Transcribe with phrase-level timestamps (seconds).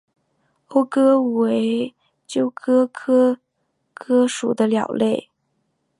[0.69, 1.93] 欧鸽为
[2.25, 3.37] 鸠鸽科
[3.93, 5.29] 鸽属的鸟类。